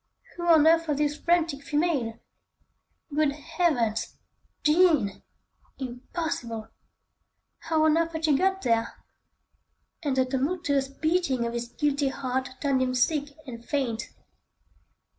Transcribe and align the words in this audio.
Who 0.35 0.47
on 0.47 0.65
earth 0.65 0.87
was 0.87 0.97
this 0.97 1.15
frantic 1.15 1.61
female? 1.63 2.17
Good 3.13 3.33
Heavens! 3.33 4.17
Jean! 4.63 5.21
Impossible! 5.77 6.69
How 7.59 7.85
on 7.85 7.99
earth 7.99 8.13
had 8.13 8.25
she 8.25 8.35
got 8.35 8.63
there? 8.63 8.95
And 10.01 10.15
the 10.17 10.25
tumultuous 10.25 10.87
beating 10.87 11.45
of 11.45 11.53
his 11.53 11.67
guilty 11.67 12.07
heart 12.07 12.49
turned 12.61 12.81
him 12.81 12.95
sick 12.95 13.33
and 13.45 13.63
faint. 13.63 14.09